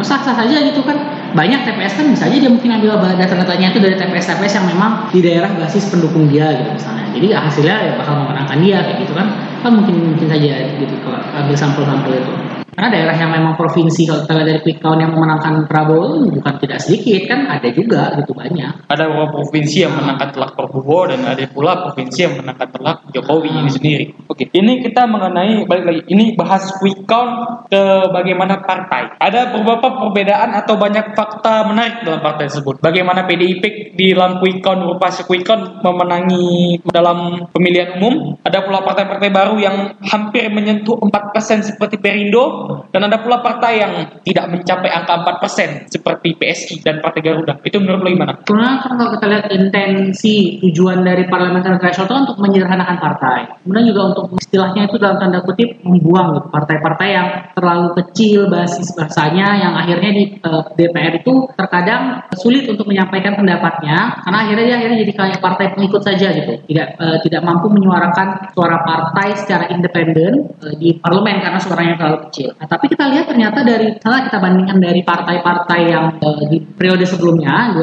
Sah 0.03 0.21
sah 0.21 0.35
saja 0.35 0.59
gitu 0.59 0.83
kan 0.83 1.24
banyak 1.35 1.67
TPS 1.67 1.99
kan 1.99 2.07
bisa 2.15 2.31
aja 2.31 2.37
dia 2.39 2.47
mungkin 2.47 2.71
ambil 2.71 2.95
data-datanya 3.19 3.75
itu 3.75 3.83
dari 3.83 3.99
TPS-TPS 3.99 4.55
yang 4.55 4.67
memang 4.71 5.11
di 5.11 5.19
daerah 5.19 5.51
basis 5.59 5.91
pendukung 5.91 6.31
dia 6.31 6.55
gitu 6.55 6.71
misalnya. 6.71 7.11
Jadi 7.11 7.27
hasilnya 7.35 7.77
ya 7.91 7.93
bakal 7.99 8.23
memenangkan 8.23 8.59
dia 8.63 8.79
kayak 8.87 9.03
gitu 9.03 9.13
kan. 9.19 9.35
Kan 9.67 9.83
mungkin 9.83 10.15
mungkin 10.15 10.31
saja 10.31 10.79
gitu 10.79 10.95
kalau 11.03 11.19
ambil 11.35 11.57
sampel-sampel 11.59 12.23
itu 12.23 12.33
karena 12.75 12.91
daerah 12.91 13.17
yang 13.17 13.31
memang 13.31 13.55
provinsi 13.55 14.03
kalau 14.11 14.27
kita 14.27 14.35
lihat 14.35 14.47
dari 14.51 14.61
quick 14.67 14.79
count 14.83 14.99
yang 14.99 15.15
memenangkan 15.15 15.65
Prabowo 15.71 16.27
bukan 16.27 16.55
tidak 16.59 16.83
sedikit 16.83 17.31
kan 17.31 17.47
ada 17.47 17.69
juga 17.71 18.19
gitu 18.19 18.35
banyak. 18.35 18.91
Ada 18.91 19.05
beberapa 19.07 19.41
provinsi 19.41 19.77
yang 19.87 19.95
menangkan 19.95 20.29
telak 20.35 20.59
Prabowo 20.59 21.07
dan 21.07 21.23
ada 21.23 21.47
pula 21.47 21.87
provinsi 21.87 22.19
yang 22.27 22.35
menangkan 22.43 22.69
telak 22.75 22.97
Jokowi 23.15 23.51
ini 23.55 23.71
sendiri. 23.71 24.05
Oke, 24.27 24.51
ini 24.51 24.83
kita 24.83 25.07
mengenai 25.07 25.63
balik 25.71 25.85
lagi 25.87 26.03
ini 26.11 26.35
bahas 26.35 26.75
quick 26.83 27.07
count 27.07 27.65
ke 27.71 27.83
bagaimana 28.11 28.59
partai. 28.67 29.23
Ada 29.23 29.55
beberapa 29.55 29.95
perbedaan 29.95 30.59
atau 30.59 30.75
banyak 30.75 31.15
fakta 31.15 31.71
menarik 31.71 32.03
dalam 32.03 32.21
partai 32.27 32.51
tersebut. 32.51 32.83
Bagaimana 32.83 33.23
PDIP 33.23 33.95
di 33.95 34.11
dalam 34.11 34.43
quick 34.43 34.67
count 34.67 34.83
berupa 34.83 35.15
quick 35.23 35.47
count 35.47 35.79
memenangi 35.87 36.83
dalam 36.91 37.47
pemilihan 37.55 38.03
umum. 38.03 38.35
Ada 38.43 38.67
pula 38.67 38.83
partai-partai 38.83 39.31
baru 39.31 39.57
yang 39.63 39.95
hampir 40.03 40.51
menyentuh 40.51 40.99
4% 40.99 41.71
seperti 41.71 42.03
Perindo 42.03 42.64
dan 42.93 43.01
ada 43.07 43.19
pula 43.21 43.41
partai 43.41 43.73
yang 43.81 43.93
tidak 44.25 44.47
mencapai 44.51 44.91
angka 44.91 45.15
4% 45.41 45.93
seperti 45.93 46.35
PSI 46.39 46.75
dan 46.81 46.99
Partai 47.01 47.21
Garuda. 47.21 47.61
Itu 47.63 47.81
menurut 47.81 48.01
lo 48.05 48.11
gimana? 48.11 48.33
Karena 48.45 48.81
kalau 48.81 49.15
kita 49.17 49.27
lihat 49.31 49.47
intensi 49.53 50.59
tujuan 50.65 51.05
dari 51.05 51.29
parliamentary 51.29 51.79
threshold 51.81 52.09
itu 52.11 52.17
untuk 52.31 52.37
menyederhanakan 52.41 52.97
partai. 53.01 53.41
Kemudian 53.65 53.87
juga 53.91 54.01
untuk 54.15 54.25
istilahnya 54.39 54.89
itu 54.89 54.97
dalam 54.97 55.17
tanda 55.21 55.41
kutip 55.43 55.81
membuang 55.85 56.49
partai-partai 56.49 57.09
yang 57.09 57.29
terlalu 57.57 57.97
kecil 58.03 58.49
basis 58.49 58.93
bahasanya 58.95 59.47
yang 59.59 59.73
akhirnya 59.75 60.11
di 60.15 60.25
eh, 60.39 60.63
DPR 60.79 61.21
itu 61.21 61.49
terkadang 61.57 62.25
sulit 62.37 62.69
untuk 62.69 62.89
menyampaikan 62.89 63.37
pendapatnya 63.37 64.23
karena 64.25 64.39
akhirnya 64.47 64.65
dia 64.65 64.77
akhirnya 64.81 64.99
jadi 65.05 65.13
kayak 65.13 65.39
partai 65.43 65.67
pengikut 65.75 66.03
saja 66.03 66.29
gitu. 66.33 66.53
Tidak 66.65 66.89
uh, 66.99 67.19
tidak 67.21 67.43
mampu 67.45 67.67
menyuarakan 67.69 68.51
suara 68.55 68.81
partai 68.83 69.37
secara 69.37 69.69
independen 69.71 70.55
uh, 70.63 70.75
di 70.79 70.97
parlemen 70.99 71.43
karena 71.43 71.59
suaranya 71.61 71.95
terlalu 71.99 72.19
kecil. 72.29 72.54
Nah, 72.55 72.67
tapi 72.71 72.87
kita 72.87 73.11
lihat 73.11 73.27
ternyata 73.27 73.67
dari 73.67 73.99
salah 73.99 74.25
kita 74.25 74.39
bandingkan 74.39 74.79
dari 74.79 75.01
partai-partai 75.03 75.81
yang 75.91 76.07
uh, 76.23 76.43
di 76.49 76.63
periode 76.63 77.03
sebelumnya 77.03 77.75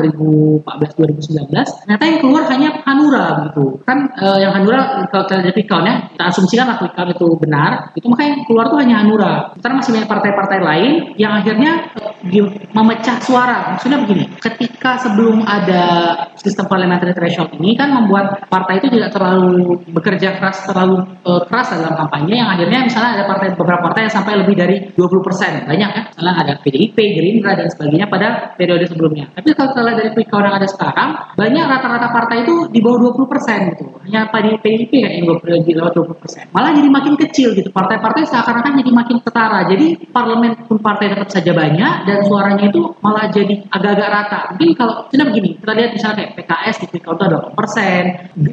2014-2019 0.64 1.52
ternyata 1.86 2.04
yang 2.08 2.20
keluar 2.24 2.44
hanya 2.48 2.70
Hanura 2.88 3.28
gitu. 3.52 3.78
Kan 3.84 4.10
uh, 4.16 4.40
yang 4.40 4.56
Hanura 4.56 5.06
kalau 5.12 5.28
kita 5.28 5.44
lihat 5.44 5.56
ya 5.60 5.96
kita 6.16 6.24
asumsikan 6.24 6.66
lah 6.72 6.78
quick 6.80 6.96
itu 6.96 7.28
benar 7.42 7.92
itu 8.00 8.08
makanya 8.08 8.32
yang 8.40 8.44
keluar 8.48 8.66
tuh 8.72 8.80
hanya 8.80 8.96
Hanura. 9.04 9.34
Karena 9.60 9.76
masih 9.84 9.92
banyak 10.00 10.10
partai-partai 10.10 10.60
lain 10.64 10.92
yang 11.20 11.34
akhirnya 11.36 11.72
uh, 12.00 12.14
memecah 12.72 13.18
suara. 13.20 13.76
Maksudnya 13.76 14.00
begini 14.08 14.26
ketika 14.40 14.98
sebelum 14.98 15.44
ada 15.44 15.84
sistem 16.40 16.66
parliamentary 16.66 17.14
threshold 17.14 17.54
ini 17.60 17.78
kan 17.78 17.92
membuat 17.92 18.48
partai 18.48 18.82
itu 18.82 18.88
tidak 18.90 19.14
terlalu 19.14 19.78
bekerja 19.92 20.40
keras 20.40 20.66
terlalu 20.66 21.06
uh, 21.28 21.42
keras 21.46 21.76
dalam 21.76 21.94
kampanye 21.98 22.40
yang 22.40 22.50
akhirnya 22.50 22.88
misalnya 22.88 23.22
ada 23.22 23.26
partai 23.30 23.54
beberapa 23.54 23.92
partai 23.92 24.08
yang 24.08 24.14
sampai 24.14 24.34
lebih 24.40 24.56
dari 24.62 24.76
20% 24.94 25.70
banyak 25.70 25.90
kan? 25.90 26.04
Misalnya 26.14 26.34
ada 26.38 26.54
PDIP, 26.62 26.98
Gerindra 26.98 27.58
dan 27.58 27.68
sebagainya 27.74 28.06
pada 28.06 28.28
periode 28.54 28.86
sebelumnya. 28.86 29.26
Tapi 29.34 29.58
kalau 29.58 29.74
kita 29.74 29.94
dari 29.98 30.10
quick 30.14 30.30
count 30.30 30.46
yang 30.46 30.56
ada 30.58 30.68
sekarang 30.70 31.10
banyak 31.34 31.66
rata-rata 31.66 32.08
partai 32.14 32.46
itu 32.46 32.70
di 32.70 32.80
bawah 32.80 33.16
20% 33.18 33.74
gitu. 33.74 33.84
Hanya 34.06 34.30
pada 34.30 34.50
PDIP 34.62 34.94
kan 35.02 35.12
yang 35.18 35.64
di 35.66 35.74
bawah 35.74 35.92
20% 36.14 36.54
malah 36.54 36.72
jadi 36.76 36.90
makin 36.92 37.14
kecil 37.18 37.58
gitu. 37.58 37.70
Partai-partai 37.74 38.28
seakan-akan 38.28 38.74
jadi 38.84 38.92
makin 38.92 39.18
ketara. 39.24 39.66
Jadi 39.66 39.88
parlemen 40.12 40.54
pun 40.68 40.78
partai 40.78 41.16
tetap 41.16 41.30
saja 41.32 41.52
banyak 41.56 41.94
dan 42.06 42.18
suaranya 42.28 42.70
itu 42.70 42.92
malah 43.00 43.32
jadi 43.32 43.66
agak-agak 43.72 44.10
rata. 44.12 44.40
Mungkin 44.56 44.70
kalau 44.76 44.96
kita 45.08 45.24
begini, 45.26 45.50
kita 45.58 45.72
lihat 45.74 45.90
misalnya 45.96 46.16
kayak 46.22 46.32
PKS 46.38 46.76
di 46.84 46.86
quick 46.92 47.04
count 47.08 47.18
itu 47.22 47.26
ada 47.28 47.38
8 47.48 47.56
persen, 47.56 48.02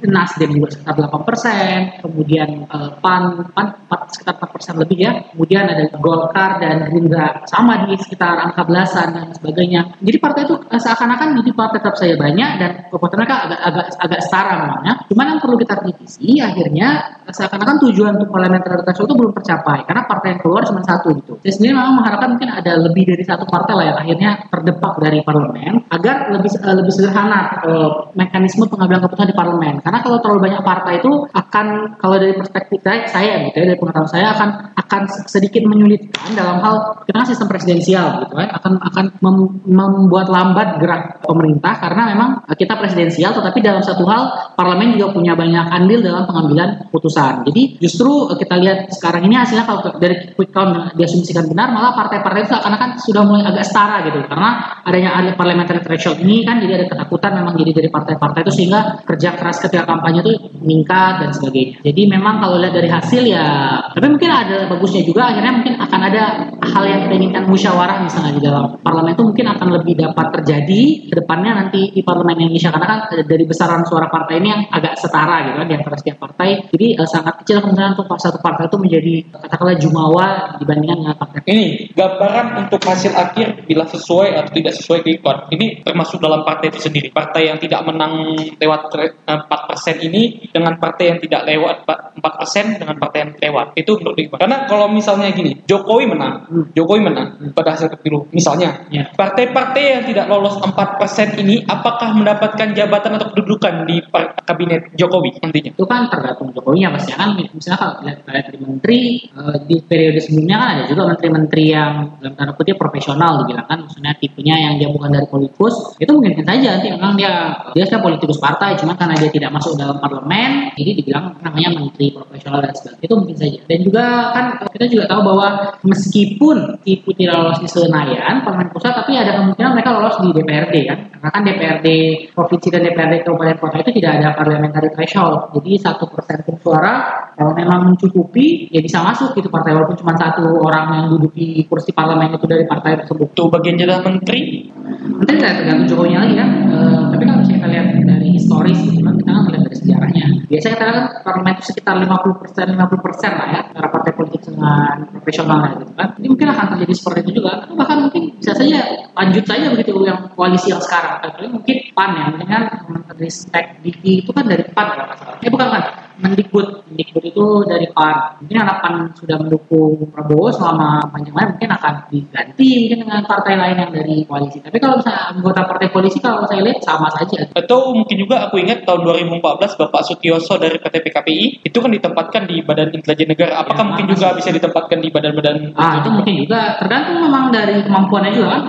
Nasdem 0.08 0.50
juga 0.54 0.68
sekitar 0.72 0.94
8 0.98 1.28
persen, 1.28 1.76
kemudian 2.04 2.48
uh, 2.70 2.90
PAN, 3.00 3.48
PAN 3.52 3.66
4, 3.88 4.14
sekitar 4.14 4.34
4 4.40 4.54
persen 4.54 4.74
lebih 4.78 4.98
ya, 4.98 5.12
kemudian 5.32 5.64
ada 5.68 5.84
Golkar 5.98 6.62
dan 6.62 6.88
Gerindra 6.88 7.42
sama 7.46 7.84
di 7.86 7.98
sekitar 7.98 8.38
angka 8.38 8.62
belasan 8.64 9.14
dan 9.14 9.26
sebagainya. 9.34 9.98
Jadi 10.00 10.16
partai 10.22 10.42
itu 10.46 10.56
uh, 10.56 10.80
seakan-akan 10.80 11.38
jadi 11.42 11.50
partai 11.52 11.78
tetap 11.82 11.94
saya 11.98 12.14
banyak 12.14 12.50
dan 12.58 12.70
kekuatan 12.90 13.18
mereka 13.18 13.36
agak 13.46 13.60
agak 13.62 13.86
agak 14.00 14.20
setara 14.24 14.52
memangnya. 14.66 14.92
Cuman 15.10 15.26
yang 15.36 15.40
perlu 15.42 15.56
kita 15.58 15.74
kritisi 15.82 16.40
akhirnya 16.40 17.17
seakan-akan 17.28 17.76
tujuan 17.88 18.16
untuk 18.16 18.32
parliamentary 18.32 18.80
threshold 18.84 19.08
itu 19.12 19.16
belum 19.16 19.32
tercapai 19.36 19.84
karena 19.84 20.02
partai 20.08 20.28
yang 20.36 20.40
keluar 20.40 20.62
cuma 20.64 20.80
satu 20.84 21.12
gitu. 21.16 21.32
Saya 21.44 21.52
sendiri 21.54 21.72
memang 21.76 21.94
mengharapkan 22.00 22.28
mungkin 22.36 22.50
ada 22.50 22.72
lebih 22.80 23.04
dari 23.04 23.24
satu 23.24 23.44
partai 23.44 23.72
lah 23.76 23.84
yang 23.92 23.98
akhirnya 24.00 24.30
terdepak 24.48 24.94
dari 25.00 25.18
parlemen 25.22 25.72
agar 25.92 26.16
lebih 26.32 26.50
uh, 26.60 26.76
lebih 26.76 26.92
sederhana 26.92 27.40
uh, 27.64 27.90
mekanisme 28.16 28.64
pengambilan 28.66 29.04
keputusan 29.04 29.28
di 29.32 29.36
parlemen. 29.36 29.74
Karena 29.84 29.98
kalau 30.00 30.18
terlalu 30.24 30.40
banyak 30.50 30.62
partai 30.64 30.92
itu 31.00 31.12
akan 31.32 31.66
kalau 32.00 32.16
dari 32.16 32.34
perspektif 32.34 32.80
saya, 32.84 33.34
gitu 33.48 33.56
ya 33.60 33.64
dari 33.68 33.78
pengetahuan 33.78 34.10
saya 34.10 34.32
akan 34.32 34.72
akan 34.88 35.02
sedikit 35.28 35.62
menyulitkan 35.68 36.32
dalam 36.32 36.64
hal 36.64 37.04
kita 37.04 37.16
kan 37.20 37.28
sistem 37.28 37.48
presidensial 37.52 38.24
gitu 38.24 38.40
ya 38.40 38.48
akan 38.56 38.80
akan 38.80 39.04
mem, 39.20 39.36
membuat 39.68 40.32
lambat 40.32 40.80
gerak 40.80 41.20
pemerintah 41.20 41.76
karena 41.76 42.16
memang 42.16 42.28
kita 42.56 42.74
presidensial 42.80 43.36
tetapi 43.36 43.60
dalam 43.60 43.84
satu 43.84 44.08
hal 44.08 44.54
parlemen 44.56 44.96
juga 44.96 45.12
punya 45.12 45.36
banyak 45.36 45.66
andil 45.68 46.00
dalam 46.00 46.24
pengambilan 46.24 46.88
keputusan. 46.88 47.17
Jadi 47.46 47.80
justru 47.82 48.30
kita 48.36 48.54
lihat 48.58 48.78
sekarang 48.94 49.26
ini 49.26 49.34
hasilnya 49.36 49.64
kalau 49.66 49.80
dari 49.98 50.32
quick 50.34 50.50
count 50.54 50.94
diasumsikan 50.94 51.50
benar 51.50 51.70
malah 51.74 51.92
partai-partai 51.94 52.46
itu 52.46 52.54
akan-akan 52.54 52.90
sudah 53.02 53.22
mulai 53.26 53.44
agak 53.46 53.64
setara 53.66 54.06
gitu 54.06 54.22
karena 54.26 54.50
adanya 54.86 55.34
parliamentary 55.34 55.80
threshold 55.84 56.18
ini 56.22 56.46
kan 56.46 56.62
jadi 56.62 56.82
ada 56.82 56.86
ketakutan 56.88 57.32
memang 57.38 57.54
jadi 57.58 57.70
dari 57.82 57.88
partai-partai 57.90 58.40
itu 58.46 58.52
sehingga 58.54 58.80
kerja 59.04 59.36
keras 59.36 59.58
ketika 59.62 59.84
kampanye 59.84 60.20
itu 60.24 60.32
meningkat 60.62 61.14
dan 61.22 61.30
sebagainya. 61.34 61.82
Jadi 61.84 62.02
memang 62.08 62.40
kalau 62.42 62.56
lihat 62.58 62.74
dari 62.74 62.88
hasil 62.88 63.22
ya 63.26 63.46
tapi 63.92 64.06
mungkin 64.08 64.30
ada 64.30 64.70
bagusnya 64.70 65.02
juga 65.04 65.34
akhirnya 65.34 65.52
mungkin 65.58 65.74
akan 65.78 66.00
ada 66.06 66.22
hal 66.68 66.84
yang 66.84 67.00
kita 67.08 67.14
inginkan 67.16 67.44
musyawarah 67.48 68.04
misalnya 68.04 68.32
di 68.36 68.42
dalam 68.44 68.76
parlemen 68.84 69.16
itu 69.16 69.24
mungkin 69.24 69.46
akan 69.48 69.68
lebih 69.80 69.94
dapat 69.96 70.26
terjadi 70.40 70.82
ke 71.08 71.14
depannya 71.16 71.52
nanti 71.64 71.90
di 71.94 72.00
parlemen 72.04 72.36
Indonesia 72.36 72.68
karena 72.68 72.86
kan 72.86 72.98
dari 73.24 73.44
besaran 73.48 73.82
suara 73.88 74.12
partai 74.12 74.40
ini 74.42 74.48
yang 74.52 74.62
agak 74.68 75.00
setara 75.00 75.48
gitu 75.48 75.56
kan 75.56 75.68
di 75.68 75.76
antara 75.76 75.96
setiap 75.96 76.16
partai. 76.20 76.48
Jadi 76.68 76.86
uh, 77.00 77.08
sangat 77.08 77.34
kecil 77.44 77.64
kemungkinan 77.64 77.96
untuk 77.96 78.06
satu 78.20 78.38
partai 78.44 78.68
itu 78.68 78.76
menjadi 78.76 79.14
katakanlah 79.48 79.76
jumawa 79.80 80.26
dibandingkan 80.60 80.96
dengan 81.00 81.16
partai. 81.16 81.40
Ini 81.48 81.66
gambaran 81.96 82.46
untuk 82.68 82.80
hasil 82.84 83.12
akhir 83.16 83.64
bila 83.64 83.88
sesuai 83.88 84.28
atau 84.36 84.50
tidak 84.52 84.72
sesuai 84.76 85.00
keikon. 85.06 85.48
Ini 85.56 85.86
termasuk 85.86 86.20
dalam 86.20 86.44
partai 86.44 86.68
itu 86.68 86.80
sendiri. 86.84 87.08
Partai 87.08 87.48
yang 87.48 87.56
tidak 87.56 87.80
menang 87.88 88.36
lewat 88.60 88.80
4% 89.24 90.08
ini 90.08 90.52
dengan 90.52 90.76
partai 90.76 91.16
yang 91.16 91.18
tidak 91.22 91.48
lewat 91.48 91.88
4% 92.20 92.80
dengan 92.80 92.96
partai 93.00 93.18
yang 93.24 93.32
lewat. 93.38 93.66
Itu 93.78 93.96
Iqbal. 94.18 94.38
Karena 94.42 94.66
kalau 94.66 94.90
misalnya 94.90 95.30
gini, 95.30 95.62
Jokowi 95.64 96.10
menang. 96.10 96.48
Jokowi 96.74 97.00
menang 97.04 97.28
pada 97.54 97.74
hasil 97.74 97.92
pemilu. 97.98 98.26
Misalnya, 98.34 98.86
ya. 98.88 99.10
partai-partai 99.14 99.82
yang 99.98 100.02
tidak 100.06 100.26
lolos 100.30 100.58
4% 100.60 101.42
ini 101.42 101.64
apakah 101.66 102.14
mendapatkan 102.14 102.74
jabatan 102.74 103.18
atau 103.18 103.28
kedudukan 103.34 103.86
di 103.86 104.02
kabinet 104.44 104.92
Jokowi 104.94 105.38
nantinya? 105.42 105.70
Itu 105.74 105.84
kan 105.86 106.10
tergantung 106.10 106.50
Jokowinya 106.54 106.94
pasti 106.94 107.12
kan 107.14 107.34
misalnya 107.38 107.78
kalau 107.78 107.94
lihat 108.04 108.18
dari 108.26 108.58
menteri 108.58 109.00
uh, 109.34 109.56
di 109.64 109.76
periode 109.82 110.20
sebelumnya 110.22 110.56
kan 110.58 110.68
ada 110.74 110.82
juga 110.86 111.02
menteri-menteri 111.14 111.64
yang 111.70 111.92
dalam 112.18 112.34
tanda 112.34 112.52
kutip 112.54 112.76
profesional 112.76 113.44
dibilang 113.44 113.66
kan 113.66 113.78
maksudnya 113.84 114.12
tipenya 114.18 114.56
yang 114.56 114.74
dia 114.80 114.88
bukan 114.90 115.10
dari 115.10 115.26
politikus 115.26 115.94
itu 115.98 116.10
mungkin 116.10 116.42
saja 116.42 116.78
nanti 116.78 116.88
memang 116.92 117.12
dia 117.18 117.32
dia 117.74 117.84
sudah 117.86 118.00
politikus 118.02 118.38
partai 118.40 118.78
cuma 118.78 118.94
karena 118.96 119.14
dia 119.18 119.30
tidak 119.30 119.50
masuk 119.54 119.76
dalam 119.76 119.96
parlemen 119.98 120.72
jadi 120.74 120.90
dibilang 120.98 121.36
namanya 121.42 121.68
menteri 121.76 122.14
profesional 122.14 122.58
dan 122.64 122.72
sebagainya 122.74 123.06
itu 123.06 123.14
mungkin 123.14 123.36
saja 123.36 123.58
dan 123.66 123.78
juga 123.84 124.04
kan 124.34 124.46
kita 124.72 124.86
juga 124.88 125.04
tahu 125.10 125.20
bahwa 125.24 125.48
meskipun 125.84 126.47
Tipu 126.84 127.10
tidak 127.16 127.34
lolos 127.40 127.58
di 127.60 127.68
Senayan 127.68 128.44
parlemen 128.44 128.68
pusat 128.72 128.92
tapi 128.94 129.18
ada 129.18 129.42
kemungkinan 129.42 129.70
mereka 129.76 129.90
lolos 129.96 130.16
di 130.22 130.28
DPRD 130.32 130.74
kan 130.88 130.98
karena 131.18 131.28
kan 131.34 131.42
DPRD 131.44 131.88
provinsi 132.32 132.68
dan 132.70 132.80
DPRD 132.86 133.14
kabupaten 133.26 133.56
kota 133.58 133.76
itu 133.82 133.92
tidak 133.98 134.12
ada 134.22 134.28
parliamentary 134.38 134.88
threshold 134.94 135.52
jadi 135.56 135.70
satu 135.90 136.04
persen 136.08 136.40
suara 136.58 137.28
kalau 137.38 137.54
memang 137.54 137.94
mencukupi 137.94 138.66
ya 138.74 138.82
bisa 138.82 138.98
masuk 138.98 139.30
gitu 139.38 139.46
partai 139.46 139.70
walaupun 139.70 139.94
cuma 139.94 140.10
satu 140.18 140.58
orang 140.58 140.90
yang 140.90 141.06
duduk 141.14 141.30
di 141.38 141.62
kursi 141.70 141.94
parlemen 141.94 142.34
itu 142.34 142.50
dari 142.50 142.66
partai 142.66 142.98
tersebut. 142.98 143.30
Tuh 143.30 143.46
bagian 143.46 143.78
jatah 143.78 144.02
menteri? 144.02 144.66
Menteri 145.06 145.34
nggak 145.38 145.54
tergantung 145.62 145.86
Jokowi 145.86 146.18
lagi 146.18 146.34
kan. 146.34 146.50
E, 146.66 146.78
tapi 147.14 147.22
kalau 147.22 147.38
misalnya 147.38 147.58
kita 147.62 147.68
lihat 147.70 147.86
dari 148.02 148.28
historis 148.34 148.78
gitu 148.82 149.00
kan, 149.06 149.14
kita 149.14 149.30
kan 149.30 149.42
melihat 149.46 149.62
dari 149.70 149.76
sejarahnya. 149.78 150.24
Biasanya 150.50 150.74
kita 150.74 150.84
kan 150.90 150.98
parlemen 151.22 151.52
itu 151.54 151.64
sekitar 151.70 151.94
50 151.94 152.40
persen 152.42 152.66
50 152.74 153.06
persen 153.06 153.32
lah 153.38 153.48
ya 153.54 153.60
antara 153.70 153.88
partai 153.94 154.12
politik 154.18 154.40
dengan 154.42 154.96
profesional 155.28 155.76
gitu 155.76 155.92
kan. 155.92 156.08
Ini 156.16 156.26
mungkin 156.32 156.48
akan 156.48 156.66
terjadi 156.72 156.94
seperti 156.96 157.18
itu 157.28 157.32
juga. 157.44 157.50
Atau 157.60 157.74
bahkan 157.76 157.98
mungkin 158.08 158.22
bisa 158.40 158.52
saja 158.56 158.78
lanjut 159.12 159.44
saja 159.44 159.66
begitu 159.68 159.92
yang 160.08 160.32
koalisi 160.32 160.72
yang 160.72 160.80
sekarang. 160.80 161.20
Tapi 161.20 161.52
mungkin 161.52 161.76
PAN 161.92 162.10
ya, 162.16 162.24
mungkin 162.32 162.48
kan 162.48 162.62
Menteri 162.88 163.28
Stek 163.28 163.66
Diki 163.84 164.24
itu 164.24 164.30
kan 164.32 164.48
dari 164.48 164.64
PAN 164.72 164.86
kalau. 164.96 165.36
Eh 165.44 165.50
bukan 165.52 165.68
kan, 165.68 165.82
Mendikbud. 166.24 166.87
Mendikbud 166.98 167.30
itu 167.30 167.46
dari 167.70 167.86
PAN. 167.94 168.42
Mungkin 168.42 168.58
anak 168.58 168.82
PAN 168.82 168.94
sudah 169.14 169.38
mendukung 169.38 170.02
Prabowo 170.10 170.50
selama 170.50 170.98
panjang 171.14 171.30
lain 171.30 171.48
mungkin 171.54 171.70
akan 171.78 171.94
diganti 172.10 172.70
mungkin 172.90 172.98
dengan 173.06 173.22
partai 173.22 173.54
lain 173.54 173.76
yang 173.78 173.92
dari 173.94 174.26
koalisi. 174.26 174.58
Tapi 174.58 174.82
kalau 174.82 174.98
misalnya 174.98 175.30
anggota 175.30 175.62
partai 175.62 175.94
koalisi 175.94 176.18
kalau 176.18 176.42
saya 176.50 176.66
lihat 176.66 176.82
sama 176.82 177.06
saja. 177.14 177.46
Atau 177.54 177.94
mungkin 177.94 178.18
juga 178.18 178.50
aku 178.50 178.58
ingat 178.58 178.82
tahun 178.82 179.06
2014 179.06 179.78
Bapak 179.78 180.02
Sutioso 180.10 180.58
dari 180.58 180.74
KTP 180.82 181.06
KPI 181.14 181.46
itu 181.70 181.78
kan 181.78 181.90
ditempatkan 181.94 182.50
di 182.50 182.66
Badan 182.66 182.90
Intelijen 182.90 183.30
Negara. 183.30 183.62
Apakah 183.62 183.86
ya, 183.86 183.88
mungkin 183.94 184.06
juga 184.10 184.34
bisa 184.34 184.50
ditempatkan 184.50 184.98
di 184.98 185.08
badan-badan 185.14 185.70
Ah, 185.78 186.02
itu 186.02 186.10
mungkin 186.10 186.34
juga 186.34 186.82
tergantung 186.82 187.22
memang 187.22 187.54
dari 187.54 187.78
kemampuannya 187.86 188.32
juga 188.34 188.48
kan. 188.58 188.62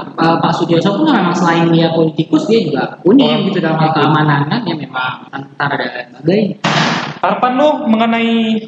Pak 0.45 0.53
Sutioso 0.53 1.01
pun 1.01 1.09
memang 1.09 1.33
selain 1.33 1.65
dia 1.73 1.89
politikus 1.89 2.45
dia 2.45 2.61
juga 2.61 3.01
unik 3.01 3.33
oh, 3.33 3.41
gitu 3.49 3.57
dalam 3.57 3.81
hal 3.81 3.89
keamanan 3.97 4.45
kan 4.45 4.59
dia 4.61 4.75
memang 4.77 5.25
tentara 5.33 5.75
dan 5.81 6.05
sebagainya. 6.13 6.61
Harapan 7.19 7.51
lo 7.59 7.69
mengenai 7.83 8.18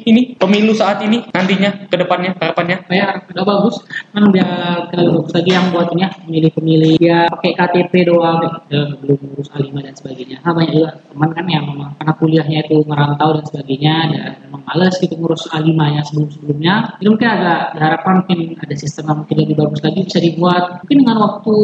ini 0.08 0.34
pemilu 0.36 0.72
saat 0.74 1.00
ini 1.04 1.22
nantinya 1.30 1.86
ke 1.86 1.96
depannya 1.96 2.34
harapannya? 2.36 2.82
Ya 2.90 3.22
udah 3.22 3.44
bagus. 3.44 3.80
Kan 4.10 4.32
biar 4.34 4.88
kita 4.90 5.02
bagus 5.06 5.32
lagi 5.32 5.50
yang 5.54 5.66
buat 5.70 5.88
ini 5.94 6.02
ya 6.02 6.10
pemilih-pemilih 6.24 6.94
ya 6.98 7.18
pakai 7.30 7.52
KTP 7.54 7.92
doang 8.10 8.66
ya, 8.68 8.82
belum 8.98 9.18
ngurus 9.22 9.48
A5 9.54 9.72
dan 9.78 9.94
sebagainya. 9.94 10.36
Nah, 10.42 10.52
banyak 10.52 10.72
juga 10.74 10.90
teman 11.12 11.30
kan 11.30 11.46
yang 11.46 11.64
memang 11.70 11.90
karena 11.96 12.12
kuliahnya 12.18 12.58
itu 12.66 12.76
merantau 12.84 13.28
dan 13.38 13.44
sebagainya 13.46 13.94
dan 14.10 14.30
memang 14.48 14.62
males 14.66 14.94
gitu 14.98 15.14
ngurus 15.14 15.46
A5 15.52 15.70
ya 15.70 16.02
sebelum-sebelumnya. 16.04 16.74
Jadi 16.98 17.08
mungkin 17.08 17.28
agak 17.28 17.60
diharapkan 17.76 18.14
mungkin 18.24 18.38
ada 18.58 18.74
sistem 18.74 19.04
yang 19.12 19.18
mungkin 19.24 19.36
lebih 19.38 19.56
bagus 19.60 19.80
lagi 19.84 20.00
bisa 20.06 20.18
dibuat 20.18 20.64
mungkin 20.82 20.96
dengan 21.04 21.16
waktu 21.20 21.54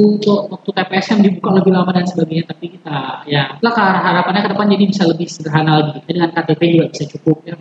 waktu 0.53 0.71
TPS 0.75 1.07
yang 1.17 1.21
dibuka 1.25 1.49
lebih 1.57 1.73
lama 1.73 1.91
dan 1.95 2.07
sebagainya 2.07 2.45
tapi 2.51 2.65
kita 2.77 2.99
ya 3.25 3.57
lah 3.63 3.73
harapannya 3.75 4.41
ke 4.45 4.51
depan 4.53 4.67
jadi 4.69 4.85
bisa 4.85 5.03
lebih 5.09 5.27
sederhana 5.31 5.73
lagi 5.81 5.99
dengan 6.05 6.29
KTP 6.35 6.61
juga 6.77 6.87
bisa 6.93 7.05
cukup 7.17 7.37
ya 7.47 7.55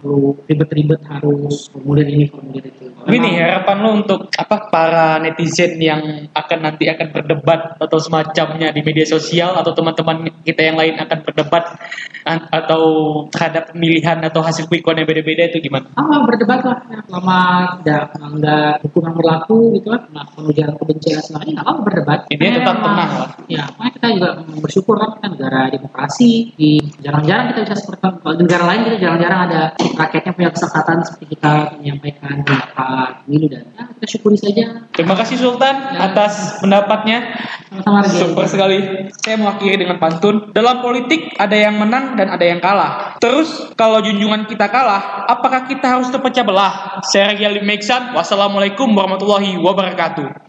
ribet-ribet 0.47 1.01
harus 1.09 1.69
formulir 1.71 2.07
ini 2.07 2.25
formulir 2.31 2.65
itu. 2.69 2.86
Ini 3.07 3.39
harapan 3.39 3.77
lo 3.79 3.89
untuk 4.03 4.19
apa 4.35 4.67
para 4.67 5.15
netizen 5.23 5.79
yang 5.79 6.27
akan 6.35 6.59
nanti 6.59 6.91
akan 6.91 7.07
berdebat 7.15 7.79
atau 7.79 7.97
semacamnya 8.03 8.75
di 8.75 8.83
media 8.83 9.07
sosial 9.07 9.55
atau 9.55 9.71
teman-teman 9.71 10.27
kita 10.43 10.67
yang 10.67 10.75
lain 10.75 10.99
akan 10.99 11.23
berdebat 11.23 11.79
atau 12.27 12.83
terhadap 13.31 13.71
pemilihan 13.71 14.19
atau 14.27 14.43
hasil 14.43 14.67
quick 14.67 14.83
count 14.83 14.99
yang 14.99 15.07
beda-beda 15.07 15.47
itu 15.47 15.63
gimana? 15.63 15.87
Ah 15.95 16.19
berdebat 16.27 16.59
lah 16.67 16.77
selama 17.07 17.39
tidak 17.79 18.03
melanggar 18.19 18.75
hukum 18.83 19.01
yang 19.07 19.15
berlaku 19.15 19.57
gitu 19.79 19.87
kan, 19.95 20.01
nah 20.11 20.27
pengujian 20.35 20.75
kebencian 20.75 21.23
selama 21.23 21.43
ini 21.47 21.51
nggak 21.55 21.67
apa 21.71 21.79
berdebat. 21.87 22.19
Ini 22.27 22.45
tetap 22.59 22.75
tenang 22.83 23.11
lah. 23.15 23.29
Ya, 23.47 23.63
makanya 23.79 23.93
kita 23.95 24.07
juga 24.19 24.29
bersyukur 24.59 24.95
kan 24.99 25.09
kita 25.15 25.27
negara 25.31 25.61
demokrasi, 25.71 26.51
di 26.59 26.83
jarang-jarang 26.99 27.55
kita 27.55 27.59
bisa 27.63 27.75
seperti 27.79 28.05
negara 28.43 28.63
lain 28.67 28.81
kita 28.91 28.97
jarang-jarang 28.99 29.39
ada 29.47 29.61
rakyatnya 29.95 30.31
punya 30.35 30.51
kesempatan 30.51 30.97
seperti 31.07 31.25
kita 31.39 31.53
menyampaikan 31.79 32.43
pendapat 32.43 32.96
pemilu 33.23 33.47
dan 33.51 33.67
ya, 33.75 33.83
kita 33.91 34.05
syukuri 34.07 34.37
saja. 34.39 34.87
Terima 34.95 35.13
kasih 35.13 35.35
Sultan 35.37 35.75
ya. 35.75 36.11
atas 36.11 36.61
pendapatnya. 36.63 37.17
Sama-sama 37.67 38.07
Super 38.07 38.45
sekali. 38.47 38.79
Saya 39.21 39.35
mau 39.37 39.51
akhiri 39.51 39.83
dengan 39.83 39.99
pantun. 39.99 40.55
Dalam 40.55 40.79
politik 40.79 41.35
ada 41.35 41.53
yang 41.53 41.75
menang 41.75 42.15
dan 42.15 42.31
ada 42.31 42.45
yang 42.47 42.63
kalah. 42.63 43.19
Terus 43.19 43.75
kalau 43.75 43.99
junjungan 43.99 44.47
kita 44.47 44.71
kalah, 44.71 45.27
apakah 45.27 45.67
kita 45.67 45.99
harus 45.99 46.07
terpecah 46.09 46.47
belah? 46.47 47.03
Saya 47.03 47.35
Regali 47.35 47.59
Meksan. 47.61 48.15
Wassalamualaikum 48.15 48.87
warahmatullahi 48.95 49.59
wabarakatuh. 49.59 50.46